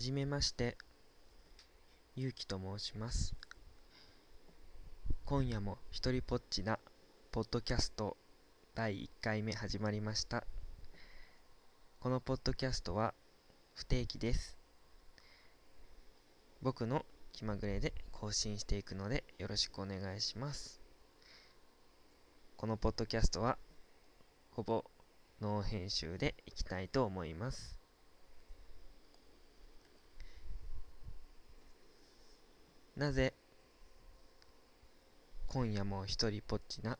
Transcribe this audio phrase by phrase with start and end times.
[0.00, 0.78] じめまして、
[2.16, 3.34] ゆうきと申します。
[5.26, 6.78] 今夜も一人ぽっちな
[7.30, 8.16] ポッドキャスト
[8.74, 10.44] 第1回目始まりました。
[12.00, 13.12] このポッドキャストは
[13.74, 14.56] 不定期です。
[16.62, 20.80] 僕の気まぐれで更新していくのでよろしくお願いします。
[22.56, 23.58] このポッドキャストは
[24.52, 24.82] ほぼ
[25.42, 27.79] ノー編集でいきたいと思います。
[33.00, 33.32] なぜ
[35.46, 36.98] 今夜も一人ぽっちな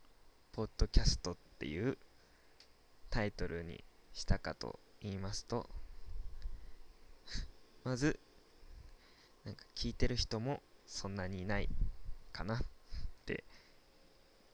[0.50, 1.98] ポッドキャストっていう
[3.10, 5.68] タイトルにしたかと言いますと
[7.84, 8.18] まず
[9.44, 11.68] なんか聞いてる人もそんなにいない
[12.32, 12.62] かなっ
[13.26, 13.44] て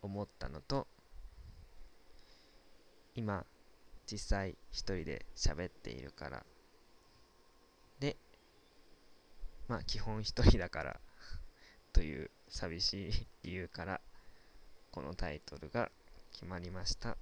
[0.02, 0.88] 思ったのと
[3.14, 3.46] 今
[4.10, 6.44] 実際一人で喋っているから。
[8.00, 8.16] で
[9.68, 11.00] まあ基本一人だから
[11.96, 13.10] という寂しい
[13.44, 14.02] 理由から
[14.90, 15.90] このタイトルが
[16.30, 17.16] 決まりました。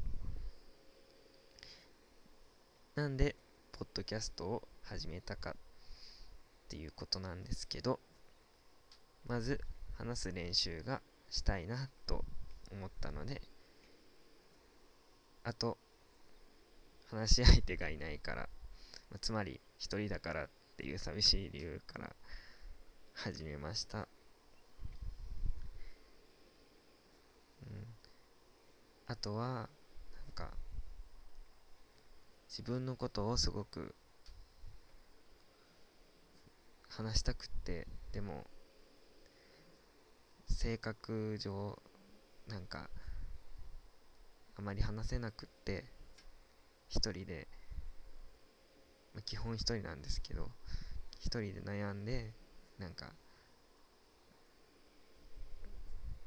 [2.97, 3.37] なんで
[3.71, 5.55] ポッドキャストを始めたかっ
[6.69, 8.01] ていうことなんですけど
[9.29, 9.61] まず
[9.97, 12.25] 話す練習がしたいなと
[12.73, 13.43] 思ったので
[15.45, 15.79] あと
[17.13, 18.49] 話し相手がいないから、
[19.13, 22.11] まつまり一人だからっていう寂しい理由から
[23.15, 24.09] 始めました
[27.65, 27.87] うん、
[29.07, 29.69] あとはなん
[30.35, 30.51] か
[32.49, 33.95] 自分のことをすごく
[36.89, 38.47] 話したくってでも
[40.49, 41.79] 性格上
[42.49, 42.89] なんか
[44.57, 45.85] あまり話せなくって
[46.89, 47.49] 一人で、
[49.15, 50.49] まあ、基本一人なんですけど
[51.19, 52.33] 一人で悩んで
[52.79, 53.13] なんか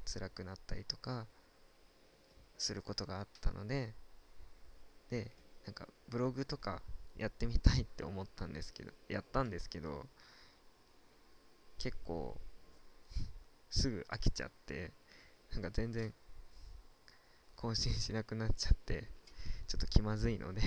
[0.06, 1.26] 辛くなったりとか
[2.58, 3.94] することがあったので
[5.10, 5.32] で
[5.66, 6.82] なんかブログとか
[7.18, 10.06] やってみたいって思ったんですけどやったんですけど
[11.78, 12.40] 結構
[13.70, 14.92] すぐ飽きちゃって
[15.54, 16.14] なんか全然
[17.56, 19.10] 更新しなくなっちゃって
[19.68, 20.62] ちょっと気まずいので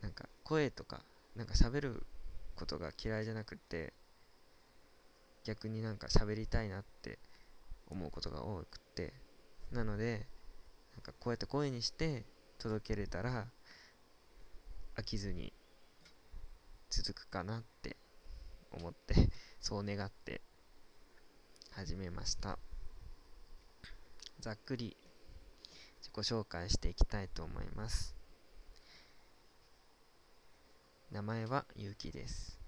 [0.00, 1.00] なんか声とか
[1.34, 2.06] なんか喋る
[2.54, 3.92] ことが嫌いじゃなくって
[5.44, 7.18] 逆になんか喋りたいなって
[7.88, 9.12] 思うことが多くて
[9.72, 10.26] なので
[10.94, 12.24] なんかこうやって声にして
[12.58, 13.46] 届けれたら
[14.96, 15.52] 飽きずに
[16.90, 17.96] 続くかなって
[18.72, 19.14] 思って
[19.60, 20.40] そう願って
[21.72, 22.58] 始めました。
[24.40, 24.96] ざっくり
[25.98, 28.16] 自己紹介していきたいと思います。
[31.10, 32.58] 名前はゆうきです。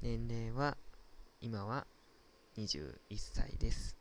[0.00, 0.76] 年齢は
[1.40, 1.86] 今は
[2.56, 3.97] 21歳です。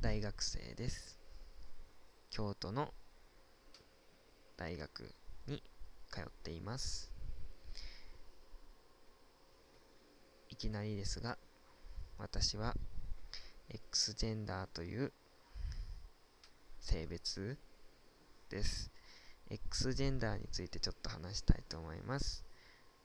[0.00, 1.18] 大学生です。
[2.30, 2.94] 京都の
[4.56, 5.12] 大学
[5.48, 5.60] に
[6.12, 7.10] 通っています。
[10.50, 11.36] いきなりですが
[12.16, 12.76] 私は
[13.68, 15.12] X ジェンダーという
[16.78, 17.58] 性別
[18.50, 18.92] です。
[19.50, 22.44] X ジェンダーについてちょっと話したいと思います。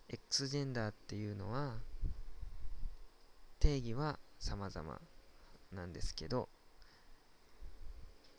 [0.10, 1.74] X ジェンダーっていうのは
[3.60, 5.02] 定義は様々
[5.72, 6.50] なんですけど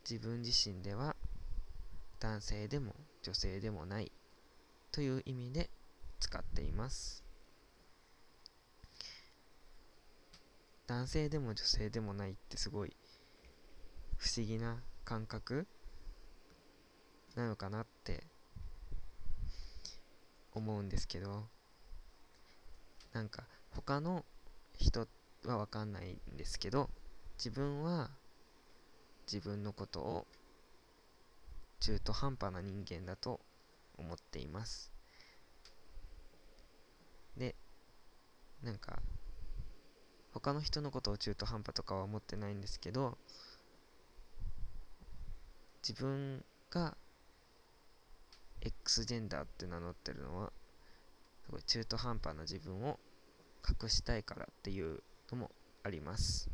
[0.08, 1.16] 自分自身では
[2.20, 4.12] 男性でも女性でもない
[4.92, 5.70] という意味で
[6.20, 7.24] 使っています。
[10.86, 12.94] 男性でも女性でもないってすごい
[14.18, 15.66] 不思議な感覚
[17.34, 18.24] なのかなって
[20.52, 21.46] 思うんですけど
[23.12, 24.24] なんか他の
[24.76, 25.08] 人
[25.46, 26.90] は分かんないんですけど
[27.38, 28.10] 自分は
[29.30, 30.26] 自分のことを
[31.80, 33.40] 中途半端な人間だと
[33.98, 34.92] 思っています。
[37.36, 37.54] で
[38.62, 39.02] なんか
[40.32, 43.18] 他の人のことを中途半端とかは思ってないんですけど
[45.86, 46.96] 自分が
[48.60, 50.52] X ジェンダーって名乗ってるのは
[51.44, 52.98] すごい中途半端な自分を
[53.82, 55.50] 隠したいからっていうのも
[55.82, 56.48] あります。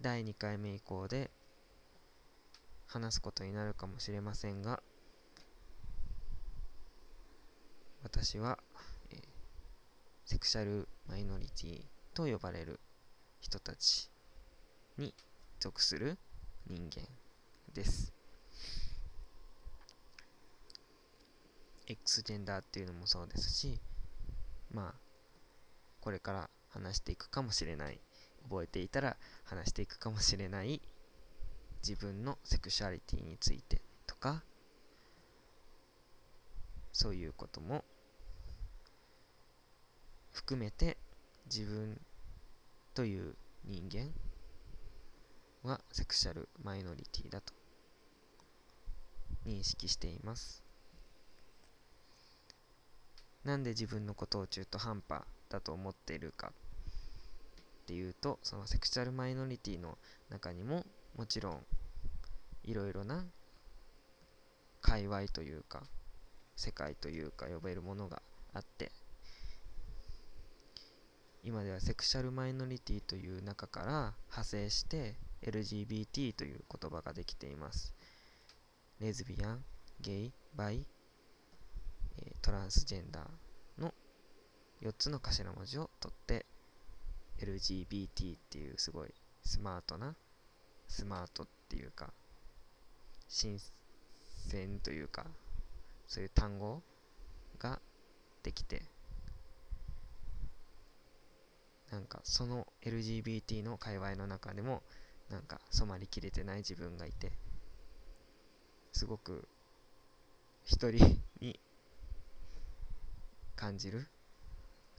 [0.00, 1.30] 第2回目以降で
[2.86, 4.82] 話すことになるかもしれませんが
[8.02, 8.58] 私は、
[9.10, 9.40] えー
[10.30, 11.82] セクシャルマイノリティ
[12.14, 12.78] と呼ばれる
[13.40, 14.08] 人たち
[14.96, 15.12] に
[15.58, 16.18] 属する
[16.68, 17.02] 人間
[17.74, 18.14] です。
[21.88, 23.80] X ジェンダーっていうのもそうですし
[24.70, 24.94] まあ
[26.00, 28.00] これから話していくかもしれない
[28.48, 30.80] 覚えていたら話していくかもしれない。
[31.86, 34.42] 自分のセクシュアリティについてとか。
[36.92, 37.84] そういうことも。
[40.32, 40.96] 含めて
[41.46, 42.00] 自分
[42.94, 43.34] という
[43.64, 44.10] 人間
[45.68, 47.52] はセクシャルマイノリティだと。
[49.46, 50.62] 認識しています。
[53.44, 56.52] なんで自分のことを中途半端だと思っているか。
[57.90, 59.98] っていうとそのセクシャルマイノリティの
[60.28, 61.58] 中にももちろん
[62.62, 63.24] いろいろな
[64.80, 65.82] 界隈というか
[66.54, 68.22] 世界というか呼べるものが
[68.54, 68.92] あって
[71.42, 73.86] 今ではセクシャルマイノリティという中から
[74.28, 77.94] 派生して LGBT という言葉ができています。
[79.00, 79.64] レズビアン、
[80.00, 80.84] ゲイ、バイ、
[82.42, 83.94] トランスジェンダーの
[84.82, 86.44] 4つの頭文字を取って
[87.40, 90.14] LGBT っていうすごいスマートな
[90.88, 92.12] スマートっていうか
[93.28, 93.58] 新
[94.48, 95.26] 鮮というか
[96.06, 96.82] そういう単語
[97.58, 97.80] が
[98.42, 98.82] できて
[101.90, 104.82] なんかその LGBT の界隈の中でも
[105.30, 107.32] なんか染まりきれてない自分がいて
[108.92, 109.48] すごく
[110.64, 111.58] 一人に
[113.56, 114.08] 感じる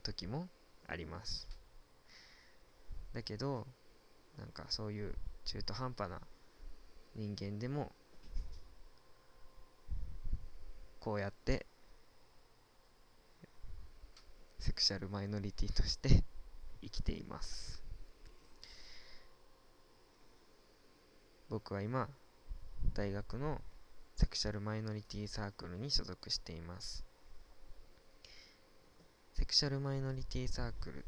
[0.02, 0.48] 時も
[0.86, 1.61] あります。
[3.12, 3.66] だけど
[4.38, 5.14] なんかそういう
[5.44, 6.20] 中途半端な
[7.14, 7.92] 人間でも
[11.00, 11.66] こうやって
[14.58, 16.22] セクシャルマイノリティとして
[16.80, 17.82] 生きています。
[21.48, 22.08] 僕は今
[22.94, 23.60] 大学の
[24.16, 27.04] セクシャルマイノリティサークルに所属しています。
[29.34, 31.04] セクシャルマイノリティサークル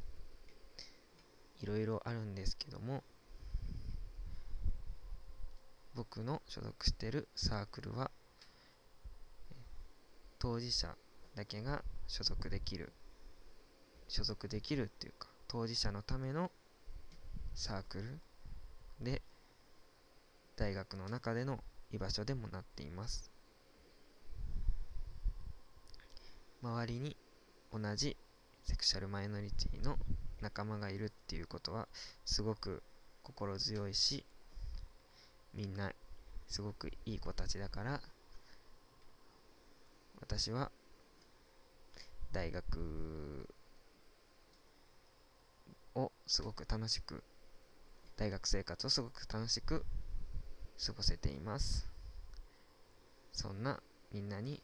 [1.65, 3.03] いろいろあるんですけども
[5.95, 8.11] 僕の所属してるサークルは
[10.39, 10.95] 当事者
[11.35, 12.93] だけが所属できる
[14.09, 16.51] 所属できるっていうか当事者のための
[17.55, 18.21] サークル
[19.01, 19.23] で
[20.57, 23.31] 大学の中での居場所でもなっています。
[26.63, 27.17] 周りに
[27.73, 28.19] 同じ
[28.65, 29.97] セクシャルマイノリティの
[30.45, 31.89] 仲間がいるっていうことは
[32.27, 32.83] すごく
[33.23, 34.27] 心強いし
[35.55, 35.91] みんな
[36.47, 38.01] すごくいい子たちだから
[40.21, 40.71] 私は
[42.31, 43.49] 大学
[45.95, 47.23] をすごく楽しく
[48.17, 49.85] 大学生活をすごく楽しく
[50.85, 51.89] 過ごせています。
[53.33, 53.81] そんな
[54.13, 54.63] みんなに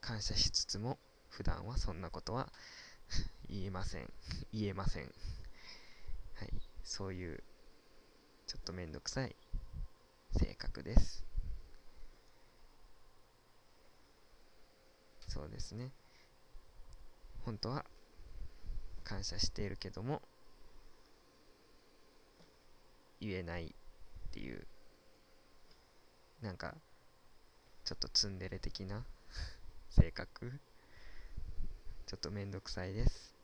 [0.00, 0.98] 感謝しつつも
[1.28, 2.48] 普段はそんなことは
[3.48, 4.12] 言えません。
[4.52, 5.04] 言えません。
[5.04, 6.52] はい。
[6.82, 7.42] そういう
[8.46, 9.36] ちょっとめんどくさい
[10.32, 11.24] 性格です。
[15.28, 15.92] そうですね。
[17.44, 17.84] 本当は
[19.04, 20.22] 感謝しているけども
[23.20, 24.66] 言えないっていう
[26.42, 26.74] なんか
[27.84, 29.04] ちょっとツンデレ的な
[29.88, 30.60] 性格
[32.08, 33.34] ちょっとめんどくさいです。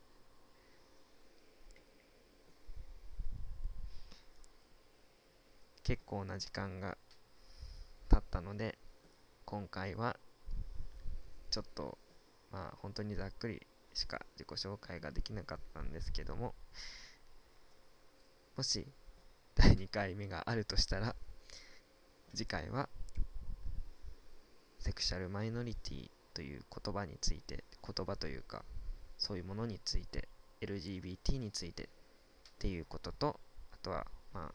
[5.83, 6.97] 結構な時間が
[8.09, 8.79] 経ったので
[9.45, 10.17] 今回は
[11.51, 11.99] ちょっと
[12.51, 13.61] まあ本当にざっくり
[13.93, 16.55] しか自己紹介ができなかったんですけども
[18.57, 18.87] もし
[19.55, 21.15] 第2回目があるとしたら
[22.33, 22.89] 次回は
[24.79, 28.65] セクシャルマイノリティという言葉について言葉というか
[29.17, 30.29] そういうものについて
[30.61, 31.87] LGBT についてっ
[32.59, 33.41] ていうことと
[33.73, 34.53] あとはまあ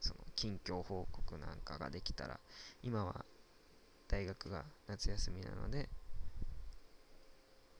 [0.00, 2.38] その近況報告なんかができたら
[2.82, 3.24] 今は
[4.08, 5.88] 大学が夏休みなので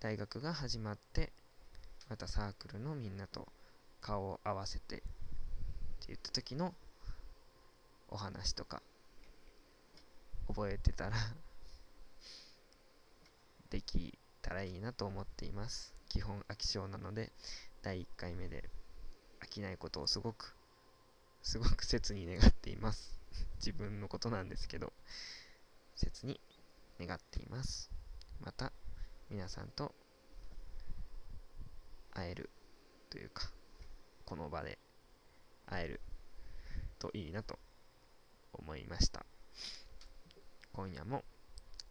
[0.01, 1.31] 大学が始まって
[2.09, 3.47] またサークルのみんなと
[4.01, 5.05] 顔を合わせてって
[6.09, 6.75] 言った時の
[8.09, 8.83] お話とか
[10.49, 11.17] 覚えてたら
[13.73, 15.95] できたらいいなと思っています。
[16.11, 17.33] 基本飽き性なので
[17.81, 18.69] 第1回目で
[19.43, 20.55] 飽きないことをすごく
[21.41, 23.19] すごく切に願っています。
[23.57, 24.93] 自分のことなんですけど
[25.97, 26.39] 切に
[27.01, 27.91] 願っています。
[28.45, 28.73] また
[29.31, 29.95] 皆さんと
[32.13, 32.51] 会える
[33.09, 33.51] というか
[34.27, 34.79] この場で
[35.65, 36.01] 会える
[36.99, 37.59] といいなと
[38.53, 39.25] 思いました。
[40.75, 41.25] 今夜も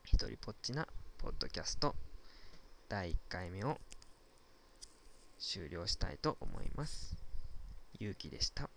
[0.04, 0.88] 一一人ぽっちな
[1.22, 1.94] ポッドキャスト
[2.90, 3.78] 第1回目を
[5.38, 7.16] 終了したいと思います。
[8.00, 8.72] ゆうきでした。